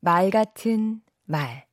말 0.00 0.30
같은 0.30 1.00
말 1.24 1.66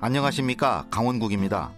안녕하십니까 0.00 0.86
강원국입니다. 0.90 1.72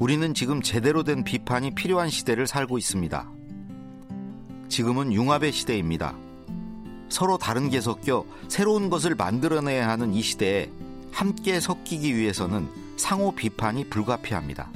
우리는 0.00 0.34
지금 0.34 0.62
제대로 0.62 1.04
된 1.04 1.22
비판이 1.22 1.76
필요한 1.76 2.08
시대를 2.08 2.48
살고 2.48 2.76
있습니다. 2.76 3.30
지금은 4.68 5.12
융합의 5.12 5.52
시대입니다. 5.52 6.16
서로 7.08 7.38
다른 7.38 7.70
게 7.70 7.80
섞여 7.80 8.24
새로운 8.48 8.90
것을 8.90 9.14
만들어내야 9.14 9.88
하는 9.88 10.12
이 10.12 10.22
시대에 10.22 10.72
함께 11.12 11.60
섞이기 11.60 12.16
위해서는 12.16 12.79
상호 13.00 13.32
비판이 13.32 13.88
불가피합니다. 13.88 14.70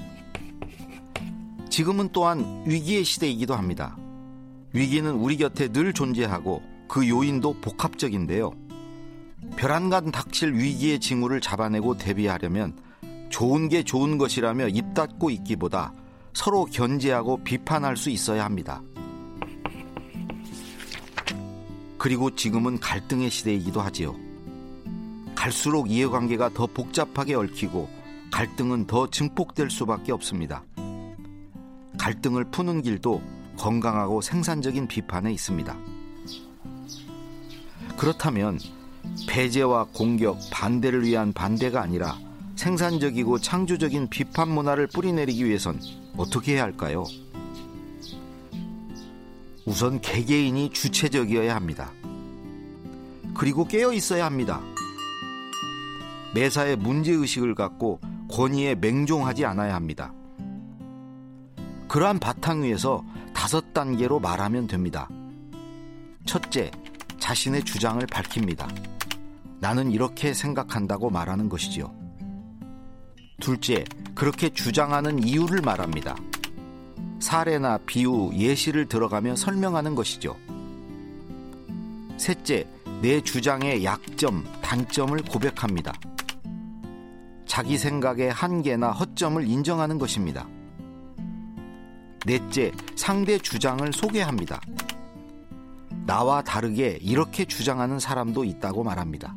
지금은 1.69 2.09
또한 2.11 2.65
위기의 2.67 3.05
시대이기도 3.05 3.55
합니다. 3.55 3.97
위기는 4.73 5.13
우리 5.13 5.37
곁에 5.37 5.69
늘 5.69 5.93
존재하고 5.93 6.63
그 6.89 7.07
요인도 7.07 7.61
복합적인데요. 7.61 8.53
벼랑간 9.57 10.11
닥칠 10.11 10.55
위기의 10.55 11.01
징후를 11.01 11.43
잡아내고 11.43 11.99
대비하려면 11.99 12.77
좋은 13.29 13.69
게 13.69 13.83
좋은 13.83 14.17
것이라며 14.17 14.69
입 14.69 14.95
닫고 14.95 15.29
있기보다 15.29 15.93
서로 16.33 16.65
견제하고 16.65 17.45
비판할 17.45 17.99
수 17.99 18.09
있어야 18.09 18.45
합니다. 18.45 18.83
그리고 21.99 22.35
지금은 22.35 22.81
갈등의 22.81 23.31
시대이기도 23.31 23.83
하지요. 23.83 24.17
갈수록 25.35 25.91
이해관계가 25.91 26.51
더 26.55 26.67
복잡하게 26.67 27.35
얽히고 27.35 28.04
갈등은 28.35 28.89
더 28.89 29.09
증폭될 29.09 29.71
수밖에 29.71 30.11
없습니다. 30.11 30.65
갈등을 31.97 32.51
푸는 32.51 32.83
길도 32.83 33.23
건강하고 33.57 34.21
생산적인 34.23 34.89
비판에 34.89 35.33
있습니다. 35.33 35.79
그렇다면 37.97 38.59
배제와 39.29 39.85
공격, 39.95 40.37
반대를 40.51 41.05
위한 41.05 41.33
반대가 41.33 41.81
아니라 41.81 42.19
생산적이고 42.57 43.39
창조적인 43.39 44.09
비판 44.11 44.49
문화를 44.49 44.89
뿌리내리기 44.89 45.45
위해선 45.45 45.81
어떻게 46.17 46.55
해야 46.55 46.65
할까요? 46.65 47.05
우선 49.65 50.01
개개인이 50.01 50.71
주체적이어야 50.71 51.55
합니다. 51.55 51.93
그리고 53.33 53.65
깨어 53.65 53.93
있어야 53.93 54.27
합니다. 54.27 54.61
매사에 56.35 56.75
문제의식을 56.75 57.55
갖고 57.55 58.01
권위에 58.31 58.75
맹종하지 58.77 59.45
않아야 59.45 59.75
합니다. 59.75 60.13
그러한 61.89 62.19
바탕 62.19 62.63
위에서 62.63 63.05
다섯 63.33 63.73
단계로 63.73 64.21
말하면 64.21 64.67
됩니다. 64.67 65.09
첫째, 66.27 66.71
자신의 67.19 67.65
주장을 67.65 68.05
밝힙니다. 68.07 68.69
나는 69.61 69.91
이렇게 69.91 70.35
생각한다고 70.35 71.11
말하는 71.11 71.49
것이지요. 71.49 71.93
둘째, 73.41 73.85
그렇게 74.15 74.49
주장하는 74.49 75.23
이유를 75.23 75.61
말합니다. 75.61 76.17
사례나 77.21 77.79
비유, 77.87 78.31
예시를 78.35 78.87
들어가며 78.87 79.37
설명하는 79.37 79.95
것이죠. 79.95 80.37
셋째, 82.17 82.67
내 83.03 83.21
주장의 83.21 83.85
약점, 83.85 84.45
단점을 84.63 85.21
고백합니다. 85.23 85.93
자기 87.55 87.79
생각의 87.79 88.33
한계나 88.33 88.91
허점을 88.91 89.47
인정하는 89.47 89.97
것입니다. 89.97 90.45
넷째, 92.27 92.73
상대 92.97 93.39
주장을 93.39 93.93
소개합니다. 93.93 94.61
나와 96.05 96.43
다르게 96.43 96.99
이렇게 97.01 97.45
주장하는 97.45 98.01
사람도 98.01 98.43
있다고 98.43 98.83
말합니다. 98.83 99.37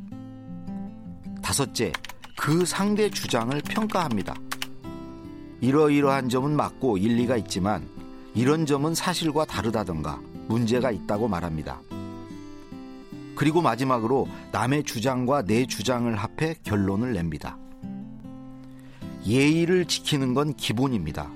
다섯째, 1.44 1.92
그 2.36 2.66
상대 2.66 3.08
주장을 3.12 3.56
평가합니다. 3.62 4.34
이러이러한 5.62 6.30
점은 6.30 6.56
맞고 6.56 6.98
일리가 6.98 7.38
있지만 7.38 7.88
이런 8.34 8.66
점은 8.66 8.96
사실과 8.96 9.46
다르다던가 9.46 10.20
문제가 10.48 10.90
있다고 10.90 11.28
말합니다. 11.28 11.80
그리고 13.36 13.62
마지막으로 13.62 14.28
남의 14.52 14.86
주장과 14.86 15.44
내 15.44 15.68
주장을 15.68 16.16
합해 16.16 16.56
결론을 16.64 17.14
냅니다. 17.14 17.60
예의를 19.28 19.86
지키는 19.86 20.34
건 20.34 20.54
기본입니다. 20.54 21.30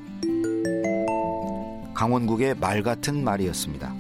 강원국의 1.93 2.55
말 2.55 2.83
같은 2.83 3.21
말이었습니다. 3.21 3.93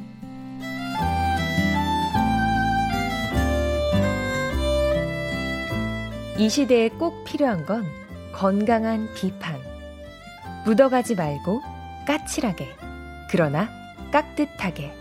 이 6.37 6.49
시대에 6.49 6.89
꼭 6.89 7.25
필요한 7.25 7.65
건 7.65 7.85
건강한 8.33 9.13
비판. 9.13 9.59
묻어가지 10.65 11.15
말고 11.15 11.61
까칠하게, 12.07 12.69
그러나 13.29 13.69
깍듯하게. 14.11 15.00